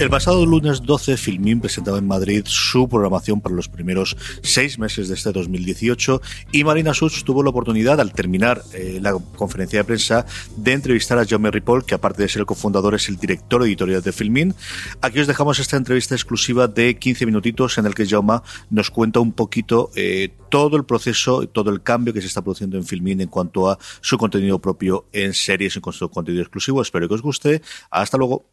[0.00, 5.08] El pasado lunes 12, Filmin presentaba en Madrid su programación para los primeros seis meses
[5.08, 6.22] de este 2018
[6.52, 10.24] y Marina Such tuvo la oportunidad, al terminar eh, la conferencia de prensa,
[10.56, 14.00] de entrevistar a Jaume Ripoll, que aparte de ser el cofundador es el director editorial
[14.00, 14.54] de Filmin.
[15.02, 18.40] Aquí os dejamos esta entrevista exclusiva de 15 minutitos en el que Jaume
[18.70, 22.78] nos cuenta un poquito eh, todo el proceso, todo el cambio que se está produciendo
[22.78, 26.80] en Filmin en cuanto a su contenido propio en series, en su contenido exclusivo.
[26.80, 27.60] Espero que os guste.
[27.90, 28.46] Hasta luego.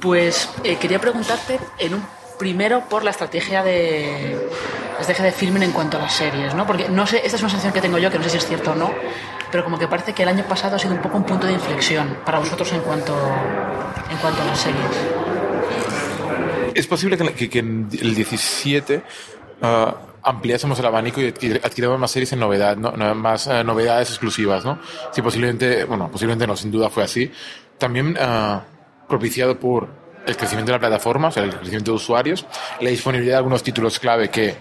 [0.00, 2.02] Pues eh, quería preguntarte en un
[2.38, 4.48] primero por la estrategia de
[5.06, 6.66] de filming en cuanto a las series, ¿no?
[6.66, 8.46] Porque no sé, esta es una sensación que tengo yo que no sé si es
[8.46, 8.92] cierto o no,
[9.50, 11.52] pero como que parece que el año pasado ha sido un poco un punto de
[11.52, 13.14] inflexión para vosotros en cuanto
[14.10, 14.86] en cuanto a las series.
[16.74, 19.02] Es posible que, que el 17
[19.62, 19.66] uh,
[20.22, 22.92] ampliásemos el abanico y adquiriéramos más series en novedad, ¿no?
[23.14, 24.78] más uh, novedades exclusivas, ¿no?
[25.12, 27.30] Sí, posiblemente, bueno, posiblemente no, sin duda fue así.
[27.78, 28.60] También uh,
[29.08, 29.88] propiciado por
[30.26, 32.46] el crecimiento de la plataforma, o sea, el crecimiento de usuarios,
[32.80, 34.56] la disponibilidad de algunos títulos clave que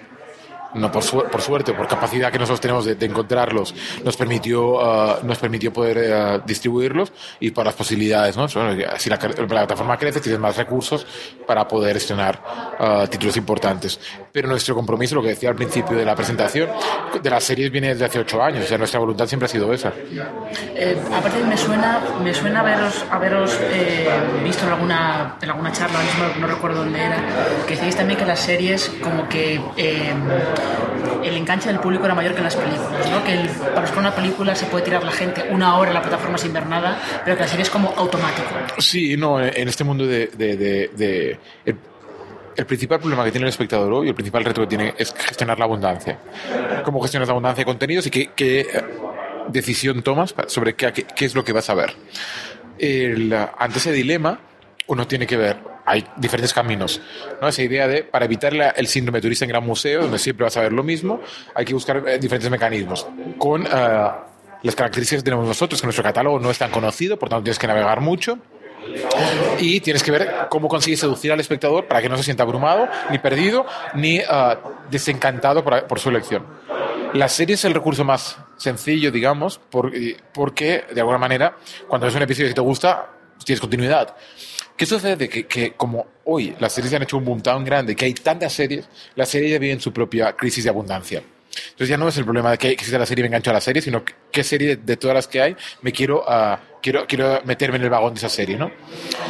[0.74, 5.24] no por, su por suerte por capacidad que nosotros tenemos de, encontrarlos, nos permitió, uh,
[5.24, 8.36] nos permitió poder uh, distribuirlos y por las posibilidades.
[8.36, 8.48] ¿no?
[8.48, 11.06] Si la, la, plataforma crece, tienes más recursos
[11.48, 12.42] para poder estrenar
[12.80, 14.00] uh, títulos importantes.
[14.32, 16.70] Pero nuestro compromiso, lo que decía al principio de la presentación,
[17.22, 18.70] de las series viene desde hace ocho años.
[18.70, 19.94] O nuestra voluntad siempre ha sido esa.
[20.76, 24.08] Eh, aparte, me suena, me suena haberos, haberos eh,
[24.44, 27.18] visto en alguna, en alguna charla, no, no recuerdo dónde era,
[27.66, 29.62] que decíais también que las series como que...
[29.78, 30.14] Eh,
[31.24, 33.24] el enganche del público era mayor que en las películas, ¿no?
[33.24, 36.38] Que para buscar una película se puede tirar la gente una hora en la plataforma
[36.38, 38.48] sin ver nada, pero que la serie es como automático.
[38.78, 41.40] Sí, no, en este mundo de...
[42.56, 45.58] el, principal problema que tiene el espectador hoy, el principal reto que tiene es gestionar
[45.58, 46.20] la abundancia.
[46.84, 48.68] ¿Cómo gestionas la abundancia de contenidos y qué, qué
[49.50, 51.94] decisión tomas sobre qué, es lo que vas a ver?
[52.78, 54.40] El, ante ese dilema,
[54.88, 57.00] uno tiene que ver hay diferentes caminos.
[57.42, 57.48] ¿no?
[57.48, 60.58] Esa idea de, para evitar la, el síndrome turista en gran museo, donde siempre vas
[60.58, 61.22] a ver lo mismo,
[61.54, 63.08] hay que buscar eh, diferentes mecanismos.
[63.38, 63.66] Con uh,
[64.64, 67.60] las características que tenemos nosotros, que nuestro catálogo no es tan conocido, por tanto tienes
[67.60, 68.40] que navegar mucho.
[69.60, 72.88] Y tienes que ver cómo consigues seducir al espectador para que no se sienta abrumado,
[73.10, 73.66] ni perdido,
[73.96, 74.58] ni uh,
[74.92, 76.46] desencantado por, su elección.
[77.14, 79.92] La serie es el recurso más sencillo, digamos, por,
[80.34, 81.58] porque, de alguna manera,
[81.88, 83.10] cuando ves un episodio que te gusta,
[83.44, 84.16] tienes continuidad.
[84.78, 85.30] ¿Qué sucede?
[85.30, 88.54] Que, que, como hoy las series han hecho un boom tan grande, que hay tantas
[88.54, 91.24] series, las series ya viven su propia crisis de abundancia.
[91.64, 93.54] Entonces ya no es el problema de que existe la serie y me engancho a
[93.54, 97.08] la serie, sino que, qué serie de, todas las que hay me quiero, uh, quiero,
[97.08, 98.70] quiero meterme en el vagón de esa serie, ¿no?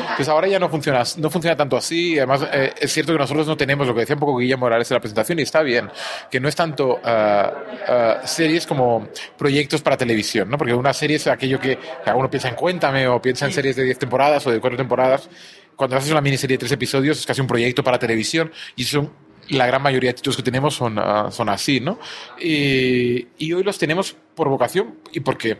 [0.02, 2.18] Entonces ahora ya no funciona, no funciona tanto así.
[2.18, 4.92] Además, eh, es cierto que nosotros no tenemos lo que decía un poco Guillermo Morales
[4.92, 5.90] en la presentación y está bien,
[6.30, 9.08] que no es tanto uh, uh, series como
[9.38, 10.58] proyectos para televisión, ¿no?
[10.58, 13.78] Porque una serie es aquello que, que uno piensa en Cuéntame o piensa en series
[13.78, 15.30] de 10 temporadas o de 4 temporadas.
[15.78, 19.12] Cuando haces una miniserie de tres episodios es casi un proyecto para televisión y son
[19.50, 22.00] la gran mayoría de títulos que tenemos son, uh, son así, ¿no?
[22.38, 25.60] Y, y, hoy los tenemos por vocación y porque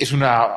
[0.00, 0.48] es una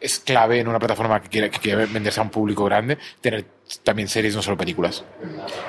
[0.00, 3.44] es clave en una plataforma que quiere, que quiere venderse a un público grande tener
[3.82, 5.04] también series, no solo películas.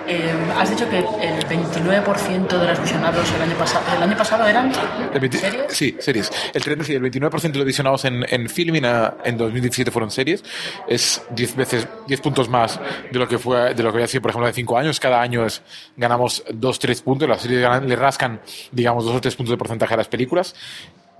[0.08, 4.46] Eh, has dicho que el 29% de los visionados el año pasado, ¿el año pasado
[4.46, 4.72] eran
[5.20, 5.66] 20, series?
[5.70, 6.32] Sí, series.
[6.54, 10.44] El, 30, sí, el 29% de los visionados en, en Filmin en 2017 fueron series.
[10.88, 12.80] Es 10 veces, 10 puntos más
[13.12, 15.00] de lo que fue, de lo que había sido, por ejemplo, de 5 años.
[15.00, 15.64] Cada año es,
[15.96, 17.28] ganamos 2, 3 puntos.
[17.28, 18.42] Las series ganan, le rascan,
[18.72, 20.54] digamos, 2 o 3 puntos de porcentaje a las películas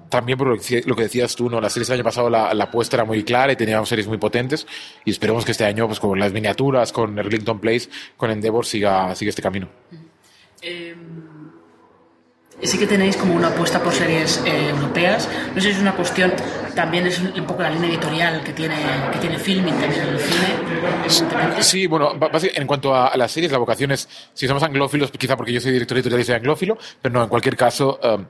[0.10, 1.60] también por lo que, decías tú, ¿no?
[1.62, 4.18] Las series del año pasado la, la apuesta era muy clara y teníamos series muy
[4.18, 4.68] potentes
[5.06, 9.14] y esperemos que este año, pues con las miniaturas, con Erlington Place, con Endeavor siga,
[9.16, 9.70] siga este camino.
[10.62, 10.96] Eh,
[12.62, 15.30] sí que tenéis como una apuesta por series eh, europeas.
[15.54, 16.34] No sé si es una cuestión,
[16.76, 18.76] también es un poco la línea editorial que tiene,
[19.12, 21.62] que tiene Filming también en el cine.
[21.62, 25.54] Sí, bueno, en cuanto a, las series, la vocación es, si somos anglófilos, quizá porque
[25.54, 28.00] yo soy director editorial y soy anglófilo, pero no, en cualquier caso...
[28.04, 28.26] Um,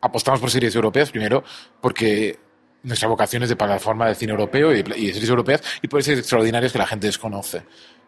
[0.00, 1.44] apostamos por series europeas, primero,
[1.80, 2.38] porque
[2.82, 6.20] nuestra vocación es de plataforma de cine europeo y de, series europeas y por series
[6.20, 7.62] extraordinarias que la gente desconoce.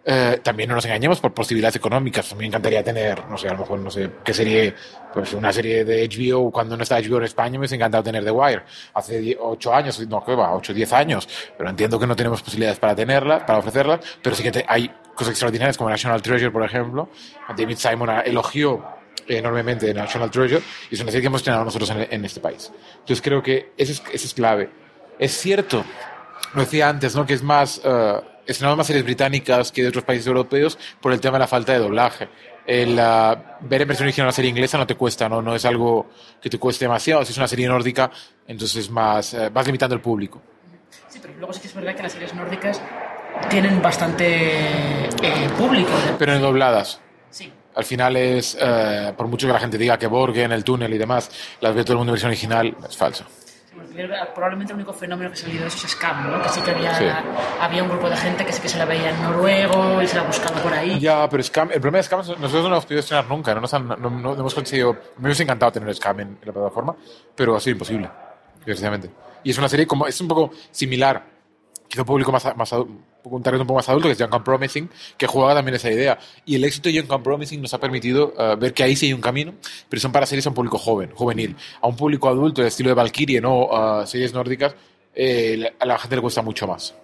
[0.04, 2.34] Eh, también no nos engañemos por posibilidades económicas.
[2.34, 4.74] Me encantaría tener, no sé, a lo mejor, no sé, qué serie,
[5.14, 8.24] pues una serie de HBO, cuando no está HBO en España, me hubiese encantado tener
[8.24, 8.62] The Wire.
[8.94, 10.54] Hace 8 años, no, ¿qué va?
[10.54, 11.28] 8 10 años.
[11.56, 14.92] Pero entiendo que no tenemos posibilidades para tenerla, para ofrecerla, pero sí que te, hay
[15.14, 17.08] cosas extraordinarias como National Treasure, por ejemplo.
[17.56, 21.90] David Simon elogió enormemente de National Treasure y es una serie que hemos estrenado nosotros
[21.90, 22.70] en, en, este país.
[22.92, 24.70] Entonces creo que eso es, eso es clave.
[25.18, 25.84] Es cierto,
[26.54, 27.26] lo decía antes, ¿no?
[27.26, 31.20] que es más, uh, estrenamos más series británicas que de otros países europeos por el
[31.20, 32.28] tema de la falta de doblaje.
[32.66, 35.42] el, ah, ver en versión original una serie inglesa no te cuesta, ¿no?
[35.42, 36.10] no es algo
[36.40, 37.24] que te cueste demasiado.
[37.24, 38.10] Si es una serie nórdica,
[38.46, 40.42] entonces más, eh, vas limitando el público.
[41.08, 42.80] Sí, pero luego sí que es verdad que las series nórdicas
[43.48, 45.90] tienen bastante eh, público.
[46.18, 47.01] Pero en dobladas.
[47.74, 50.98] Al final es, eh, por mucho que la gente diga que Borgen, el túnel y
[50.98, 51.30] demás,
[51.60, 53.24] las ve todo el mundo en versión original, es falso.
[54.34, 56.42] Probablemente el único fenómeno que ha salido de eso es Scam, ¿no?
[56.42, 57.04] Que sí que había, Sí.
[57.60, 60.16] había un grupo de gente que sí que se la veía en noruego y se
[60.16, 60.98] la buscaba por ahí.
[61.00, 63.54] Ya, pero Scam, el problema de Scam es nosotros no lo hemos podido estrenar nunca,
[63.54, 66.52] no, nos han- no, no- hemos conseguido, me hubiese encantado tener Scam en, en la
[66.52, 66.94] plataforma,
[67.34, 68.08] pero ha sido imposible,
[68.58, 69.10] desgraciadamente.
[69.44, 71.22] Y es una serie como, es un poco similar,
[71.88, 72.72] quizá un público más, más
[73.24, 76.18] un target un poco más adulto, que es Young Compromising, que jugaba también esa idea.
[76.44, 79.12] Y el éxito de Young Compromising nos ha permitido eh, ver que ahí sí hay
[79.12, 79.54] un camino,
[79.88, 81.56] pero son para series a un público joven, juvenil.
[81.80, 84.74] A un público adulto, de estilo de Valkyrie, no eh, series nórdicas,
[85.14, 86.94] eh, a la gente le cuesta mucho más.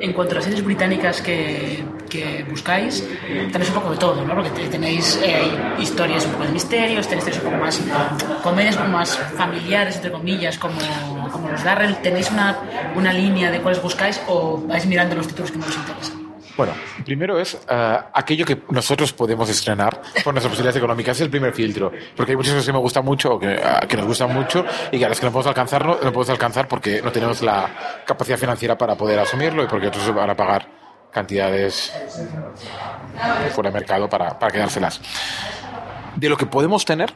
[0.00, 1.84] En cuanto a las series británicas que,
[2.50, 3.02] buscáis,
[3.52, 4.34] tenéis un poco de todo, ¿no?
[4.34, 7.80] Porque te- tenéis eh, historias un poco de misterios, tenéis historias un poco más
[8.42, 10.78] comedias poco más familiares, entre comillas, como,
[11.32, 11.96] como los Darrell.
[12.02, 12.56] ¿Tenéis una,
[12.96, 16.23] una línea de cuáles buscáis o vais mirando los títulos que más os interesan?
[16.56, 16.72] Bueno,
[17.04, 21.52] primero es eh, aquello que nosotros podemos estrenar por nuestras posibilidades económicas, es el primer
[21.52, 21.90] filtro.
[22.16, 24.64] Porque hay muchas cosas que me gustan mucho o que, ah, que nos gustan mucho
[24.92, 27.42] y que a las que no podemos alcanzar, no, no podemos alcanzar porque no tenemos
[27.42, 30.68] la capacidad financiera para poder asumirlo y porque otros van a pagar
[31.10, 31.92] cantidades
[33.52, 35.00] fuera de mercado para, para quedárselas.
[36.16, 37.12] De lo que podemos tener,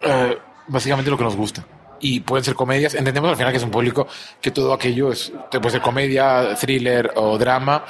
[0.00, 0.38] eh,
[0.68, 1.64] básicamente lo que nos gusta.
[2.06, 2.94] Y pueden ser comedias.
[2.94, 4.06] Entendemos al final que es un público
[4.40, 7.82] que todo aquello es, puede ser comedia, thriller o drama.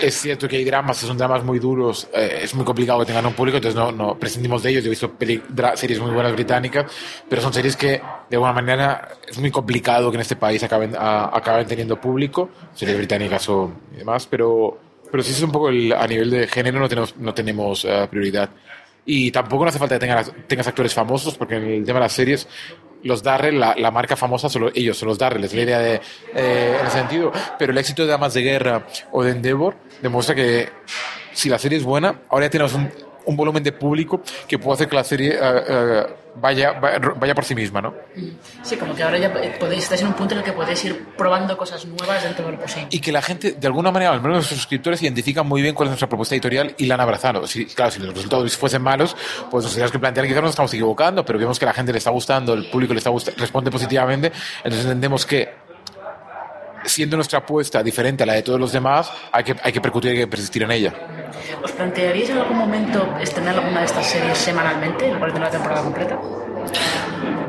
[0.00, 3.26] Es cierto que hay dramas, son dramas muy duros, eh, es muy complicado que tengan
[3.26, 4.84] un público, entonces no, no prescindimos de ellos.
[4.84, 6.86] Yo he visto peli- dra- series muy buenas británicas,
[7.28, 10.94] pero son series que de alguna manera es muy complicado que en este país acaben,
[10.96, 14.78] a- acaben teniendo público, series británicas o demás, pero,
[15.10, 18.06] pero sí es un poco el- a nivel de género no tenemos, no tenemos eh,
[18.08, 18.48] prioridad.
[19.04, 22.04] Y tampoco no hace falta que tengas, tengas actores famosos, porque en el tema de
[22.04, 22.46] las series,
[23.04, 26.00] los Darrell, la, marca famosa, son los- ellos son los Darrell, es la idea de,
[26.34, 27.30] eh, en ese sentido.
[27.58, 30.68] Pero el éxito de Damas de Guerra o de Endeavor demuestra que
[31.32, 32.90] si la serie es buena, ahora ya tenemos un,
[33.26, 36.06] un volumen de público que puede hacer que la serie eh, eh,
[36.36, 37.94] vaya, vaya, por sí misma, ¿no?
[38.62, 41.06] Sí, como que ahora ya podéis, estáis en un punto en el que podéis ir
[41.16, 42.88] probando cosas nuevas dentro de lo posible.
[42.90, 45.88] y que la gente, de alguna manera, al menos nuestros suscriptores, identifican muy bien cuál
[45.88, 47.46] es nuestra propuesta editorial y la han abrazado.
[47.46, 49.16] Si, claro, si los resultados fuesen malos,
[49.50, 51.98] pues nos tendríamos que plantear quizás nos estamos equivocando, pero vemos que la gente le
[51.98, 55.63] está gustando, el público le está gustando, responde positivamente, entonces entendemos que
[56.84, 60.10] siendo nuestra apuesta diferente a la de todos los demás, hay que, hay que percutir
[60.10, 60.92] y hay que persistir en ella.
[61.62, 65.50] ¿Os plantearíais en algún momento estrenar alguna de estas series semanalmente, en lugar de una
[65.50, 66.18] temporada completa?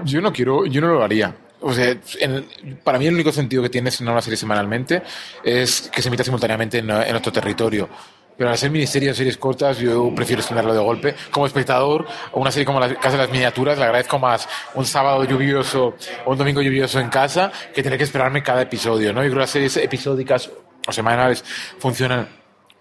[0.04, 1.34] Yo no quiero, yo no lo haría.
[1.62, 2.46] O sea, en-
[2.84, 5.02] para mí el único sentido que tiene estrenar una serie semanalmente
[5.44, 7.90] es que se emita simultáneamente en, en nuestro territorio.
[8.38, 11.16] Pero al ser miniseries, series cortas, yo prefiero estrenarlo de golpe.
[11.32, 15.24] Como espectador, una serie como la Casa de las Miniaturas, le agradezco más un sábado
[15.24, 15.96] lluvioso
[16.26, 19.22] o un domingo lluvioso en casa que tener que esperarme cada episodio, ¿no?
[19.22, 20.52] Yo creo que las series episódicas
[20.88, 21.44] o semanales
[21.80, 22.28] funcionan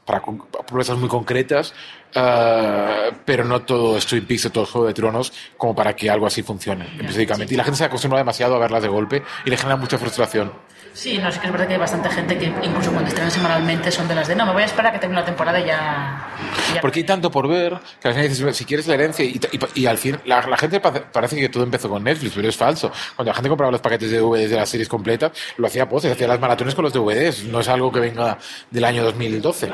[0.05, 1.73] para propuestas muy concretas,
[2.15, 6.27] ah, pero no todo Twin Peaks o todo Juego de Tronos como para que algo
[6.27, 7.55] así funcione episódicamente.
[7.55, 10.53] Y la gente se acostumbra demasiado a verlas de golpe y le genera mucha frustración.
[10.95, 13.91] Sí, no, sí que es verdad que hay bastante gente que incluso cuando estrenan semanalmente
[13.91, 15.65] son de las de no, me voy a esperar a que termine la temporada y
[15.67, 16.29] ya...
[16.71, 16.81] y ya".
[16.81, 19.41] Porque hay tanto por ver que al final dices, si quieres la herencia, y,
[19.75, 22.49] y- y al fin, la, la gente pa- parece que todo empezó con Netflix, pero
[22.49, 22.93] es falso.
[23.17, 26.05] Cuando la gente compraba los paquetes de DVDs de las series completas, lo hacía pues,
[26.05, 28.39] hacía las maratones con los DVDs, no es algo que venga
[28.71, 29.67] del año 2012.
[29.67, 29.73] Sí,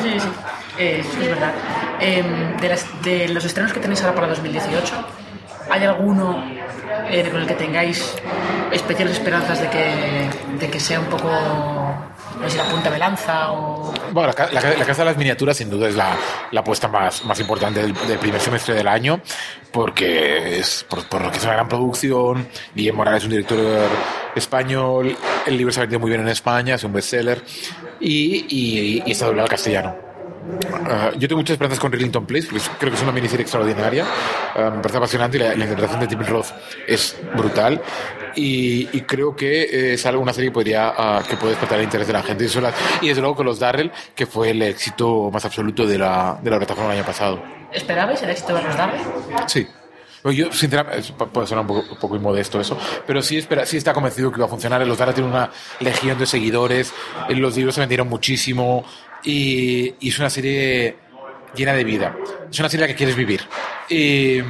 [0.00, 0.28] sí, sí.
[0.78, 1.52] Eh, sí, es verdad.
[2.00, 2.22] Eh,
[2.60, 4.94] de, las- de los estrenos que tenéis ahora para 2018,
[5.70, 6.44] ¿hay alguno
[7.10, 8.14] eh, con el que tengáis
[8.72, 13.52] especiales esperanzas de que, de que sea un poco, no sé, la punta de lanza
[13.52, 13.92] o...
[14.12, 16.16] Bueno, la, ca- la ca- la Casa de las Miniaturas sin duda es la,
[16.50, 19.20] la apuesta más, más importante del, primer semestre del año,
[19.72, 22.48] porque es por, por lo que es una gran producción.
[22.74, 23.58] Guillermo Morales es un director
[24.34, 27.42] español, el libro se ha vendido muy bien en España, es un bestseller,
[28.00, 30.05] y, y, y está doblado al castellano.
[30.88, 34.04] Ah, yo tengo muchas esperanzas con Rillington Place, porque creo que es una miniserie extraordinaria.
[34.54, 36.46] Ah, me parece apasionante y la, la interpretación de Tim Roth
[36.86, 37.80] es brutal.
[38.36, 41.84] Y, y creo que es algo, una serie que podría ah, que puede despertar el
[41.84, 42.44] interés de la gente.
[42.44, 45.86] Y, eso la- y desde luego con los Darrell, que fue el éxito más absoluto
[45.86, 47.42] de la, de la plataforma el año pasado.
[47.72, 49.00] ¿Esperabais el éxito de los Darrell?
[49.46, 49.66] Sí.
[50.24, 52.76] Yo, sinceramente, puede sonar un poco, un poco inmodesto eso,
[53.06, 54.84] pero sí, espera, sí está convencido que iba a funcionar.
[54.84, 56.92] Los Dara tienen una legión de seguidores,
[57.28, 58.84] eh, los libros se vendieron muchísimo
[59.26, 60.96] y, es una serie
[61.54, 62.16] llena de vida.
[62.50, 63.42] Es una serie la que quieres vivir.
[63.88, 64.40] Y,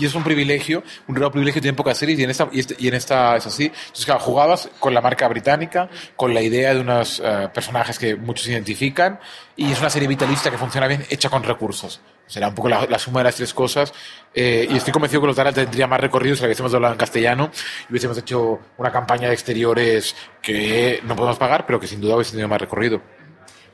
[0.00, 2.86] es un privilegio, un real privilegio, tienen pocas series y en esta, y, este- y
[2.86, 3.64] en esta es así.
[3.64, 8.14] Entonces, claro, jugabas con la marca británica, con la idea de unos eh, personajes que
[8.14, 9.18] muchos identifican
[9.56, 12.00] y es una serie vitalista que funciona bien, hecha con recursos.
[12.28, 13.92] Será un poco la, la suma de las tres cosas
[14.32, 16.98] eh, y estoy convencido que los Dara tendría más recorrido si lo hubiésemos hablado en
[16.98, 17.50] castellano
[17.88, 22.14] y hubiésemos hecho una campaña de exteriores que no podemos pagar, pero que sin duda
[22.14, 23.02] hubiese tenido más recorrido.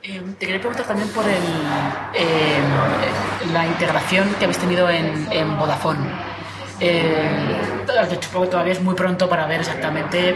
[0.07, 1.33] Eh, te quería preguntar también por el,
[2.13, 2.59] eh,
[3.51, 6.07] la integración que habéis tenido en, en Vodafone.
[6.79, 7.61] Eh,
[8.09, 10.35] que todavía es muy pronto para ver exactamente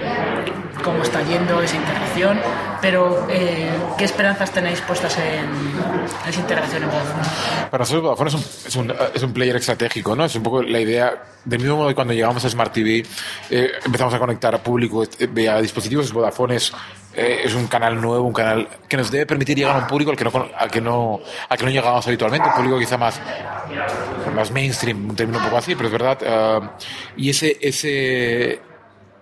[0.84, 2.40] cómo está yendo esa integración,
[2.82, 7.24] pero eh, ¿qué esperanzas tenéis puestas en, en esa integración en Vodafone?
[7.70, 10.26] Para nosotros Vodafone es un, es, un, es un player estratégico, ¿no?
[10.26, 13.06] Es un poco la idea, del mismo modo que cuando llegamos a Smart TV
[13.50, 16.72] eh, empezamos a conectar a público eh, vía dispositivos, Vodafone es,
[17.20, 20.12] eh, es un canal nuevo, un canal que nos debe permitir llegar a un público
[20.12, 23.20] al que no, al que no, al que no llegamos habitualmente, un público quizá más,
[24.34, 26.18] más mainstream, un término un poco así, pero es verdad.
[26.22, 26.70] eh,
[27.18, 28.69] y ese, ese,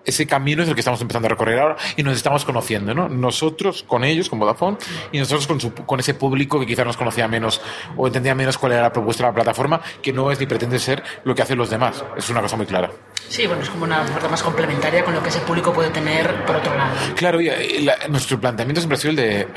[0.08, 3.08] ese camino es el que estamos empezando a recorrer ahora y nos estamos conociendo, ¿no?
[3.10, 4.78] Nosotros con ellos, con Vodafone,
[5.12, 7.62] y nosotros con, su- con ese público que quizás nos conocía menos
[7.96, 10.80] o entendía menos cuál era la propuesta de la plataforma, que no es ni pretende
[10.80, 12.04] ser lo que hacen los demás.
[12.18, 12.90] Es una cosa muy clara.
[13.30, 16.46] Sí, bueno, es como una oferta más complementaria con lo que ese público puede tener
[16.46, 16.96] por otro lado.
[17.16, 17.50] Claro, y,
[17.84, 19.48] la- nuestro planteamiento siempre ha sido el de eh,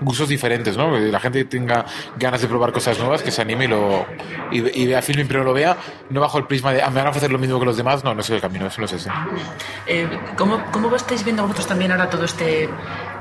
[0.00, 0.92] gustos diferentes, ¿no?
[0.92, 1.84] Que la gente tenga
[2.18, 4.06] ganas de probar cosas nuevas, que se anime y, lo,
[4.50, 5.76] y, y vea filming, pero lo vea
[6.10, 8.04] no bajo el prisma de, ah, me van a ofrecer lo mismo que los demás.
[8.04, 9.10] No, no es el camino, eso no es ese.
[9.86, 12.68] Eh, ¿cómo, ¿Cómo estáis viendo vosotros también ahora todo este,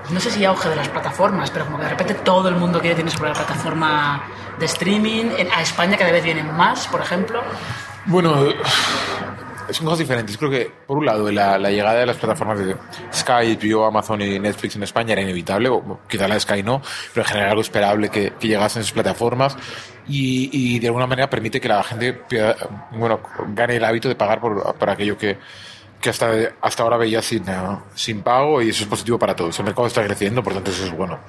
[0.10, 2.79] no sé si auge de las plataformas, pero como que de repente todo el mundo
[2.79, 4.24] quiere tener sobre la plataforma
[4.60, 7.41] de streaming, a España cada vez vienen más, por ejemplo?
[8.05, 8.48] Bueno,
[9.72, 10.38] son cosas diferentes.
[10.38, 12.75] Creo que, por un lado, la, la llegada de las plataformas de
[13.13, 16.81] Sky, HBO, Amazon y Netflix en España era inevitable, o quizá la de Sky no,
[17.13, 19.57] pero en general algo esperable que, que llegasen esas plataformas
[20.07, 22.22] y, y de alguna manera permite que la gente
[22.91, 23.19] bueno,
[23.50, 25.38] gane el hábito de pagar por, por aquello que,
[26.01, 26.31] que hasta,
[26.62, 29.57] hasta ahora veía sin, eh, sin pago y eso es positivo para todos.
[29.60, 31.19] El mercado está creciendo, por tanto eso es bueno.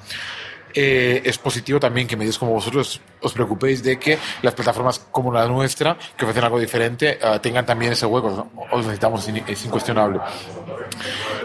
[0.79, 5.31] Eh, es positivo también que medios como vosotros os preocupéis de que las plataformas como
[5.33, 8.47] la nuestra, que ofrecen algo diferente, eh, tengan también ese hueco.
[8.71, 10.19] Os necesitamos, es in- es incuestionable.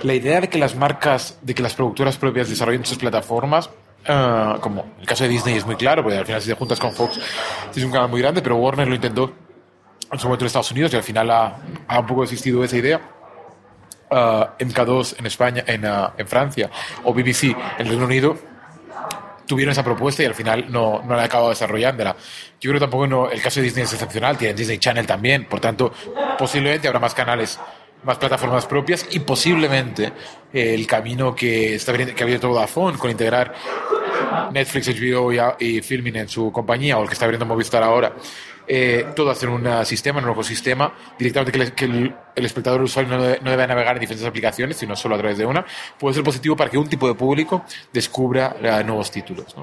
[0.02, 3.70] La idea de que las marcas, de que las productoras propias desarrollen sus plataformas,
[4.04, 6.78] eh, como el caso de Disney es muy claro, porque al final si te juntas
[6.78, 7.18] con Fox
[7.74, 9.32] es un canal muy grande, pero Warner lo intentó
[10.12, 11.56] en su momento en Estados Unidos y al final ha,
[11.88, 13.00] ha un poco existido esa idea.
[14.10, 16.68] Uh, MK2 en España, en, uh, en Francia
[17.04, 18.36] o BBC en Reino Unido
[19.52, 22.16] tuvieron esa propuesta y al final no, no la han acabado desarrollándola.
[22.58, 25.44] Yo creo que tampoco no, el caso de Disney es excepcional, tienen Disney Channel también,
[25.44, 25.92] por tanto,
[26.38, 27.60] posiblemente habrá más canales,
[28.02, 30.10] más plataformas propias y posiblemente
[30.54, 33.54] eh, el camino que está que ha abierto Vodafone con integrar
[34.52, 38.14] Netflix, HBO y, y Filming en su compañía o el que está abriendo Movistar ahora,
[38.66, 43.22] eh, todo hacer un uh, sistema, un ecosistema, directamente que, el, espectador el usuario no
[43.22, 45.64] debe, navegar en diferentes aplicaciones, sino solo a través de una,
[45.98, 49.54] puede ser positivo para que un tipo de público descubra eh, nuevos títulos.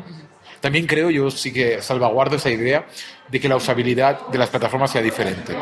[0.60, 2.86] También creo, yo sí que salvaguardo esa idea
[3.30, 5.56] de que la usabilidad de las plataformas sea diferente.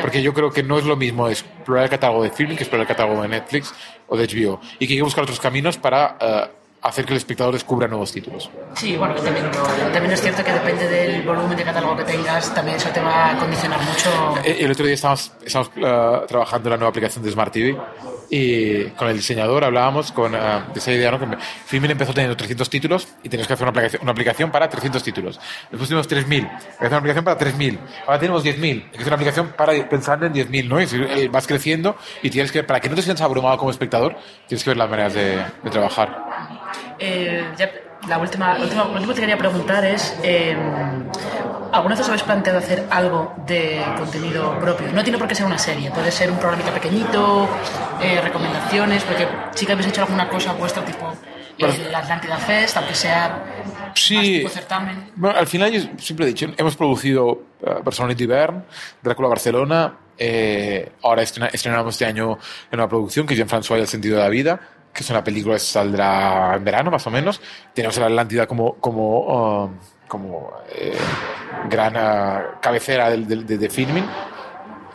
[0.00, 2.82] Porque yo creo que no es lo mismo explorar el catálogo de Filming que explorar
[2.82, 3.72] el catálogo de Netflix
[4.08, 4.60] o de HBO.
[4.78, 8.10] Y que hay que buscar otros caminos para eh, hacer que el espectador descubra nuevos
[8.12, 8.50] títulos.
[8.74, 9.50] Sí, bueno, también,
[9.92, 13.30] también es cierto que depende del volumen de catálogo que tengas, también eso te va
[13.30, 14.10] a condicionar mucho.
[14.44, 17.76] Eh, El otro día estábamos, estábamos eh, trabajando en la nueva aplicación de Smart TV
[18.30, 20.38] y con el diseñador hablábamos con, eh,
[20.72, 21.20] de esa idea, ¿no?
[21.20, 21.36] Que
[21.66, 25.02] Filmin empezó teniendo 300 títulos y tenías que hacer una aplicación, una aplicación para 300
[25.02, 25.38] títulos.
[25.70, 27.78] Después tuvimos 3.000, hay que hacer una aplicación para 3.000.
[28.06, 30.80] Ahora tenemos 10.000, hay que hacer una aplicación para pensando en 10.000, ¿no?
[30.80, 34.16] Y vas creciendo y tienes que, para que no te sientas abrumado como espectador,
[34.48, 36.51] tienes que ver las maneras de, de trabajar.
[37.04, 37.68] Eh, ya,
[38.08, 40.56] la, última, lo último que te quería preguntar es, eh,
[41.72, 44.86] ¿alguna vez os habéis planteado hacer algo de contenido propio?
[44.92, 47.48] No tiene por qué ser una serie, puede ser un programita pequeñito,
[48.00, 51.12] eh, recomendaciones, porque sí que habéis hecho alguna cosa vuestra, tipo
[51.58, 54.38] eh, la Atlántida Fest, aunque sea más Sí.
[54.38, 55.10] tipo certamen.
[55.16, 57.26] Bueno, al final yo siempre he dicho, hemos producido
[57.60, 58.64] uh, Personality Bern,
[59.02, 62.38] Drácula Barcelona, eh, ahora estrena- estrenamos este año
[62.70, 64.60] en una producción que es Jean-François y el sentido de la vida,
[64.92, 67.40] que es una película que saldrá en verano más o menos.
[67.74, 69.70] Tenemos a la Atlántida como, como, uh,
[70.08, 70.96] como eh,
[71.68, 74.04] gran uh, cabecera del- de, de filming.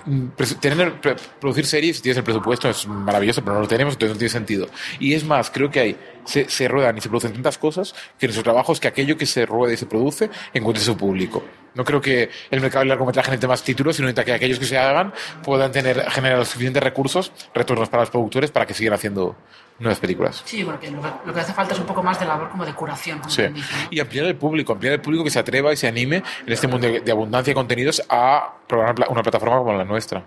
[0.05, 0.27] Mm,
[0.61, 1.01] tener,
[1.39, 4.29] producir series si tienes el presupuesto es maravilloso, pero no lo tenemos, entonces no tiene
[4.29, 4.67] sentido.
[4.99, 8.27] Y es más, creo que hay, se, se ruedan y se producen tantas cosas que
[8.27, 11.43] nuestro trabajo es que aquello que se rueda y se produce encuentre su público.
[11.75, 14.77] No creo que el mercado del largometraje necesite más títulos, sino que aquellos que se
[14.77, 15.13] hagan
[15.43, 19.35] puedan tener generar los suficientes recursos, retornos para los productores para que sigan haciendo
[19.79, 20.41] nuevas películas.
[20.46, 22.65] Sí, porque lo que, lo que hace falta es un poco más de labor como
[22.65, 23.19] de curación.
[23.19, 23.41] Como Sí.
[23.43, 23.88] quien dice, ¿no?
[23.91, 26.67] Y ampliar el público, ampliar el público que se atreva y se anime en este
[26.67, 30.25] mundo de, abundancia de contenidos a probar una pla- una plataforma como la nuestra.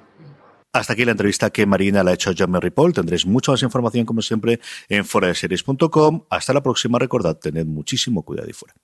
[0.73, 2.93] Hasta aquí la entrevista que Marina le ha hecho a John Mary Paul.
[2.93, 6.25] Tendréis mucha más información, como siempre, en foradeseries.com.
[6.31, 6.99] Hasta la próxima.
[7.01, 8.75] Recordad, tened muchísimo cuidado y fuera.